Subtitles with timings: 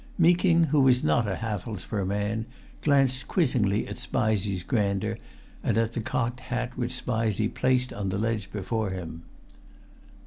[0.17, 2.47] Meeking, who was not a Hathelsborough man,
[2.81, 5.19] glanced quizzingly at Spizey's grandeur
[5.61, 9.21] and at the cocked hat which Spizey placed on the ledge before him.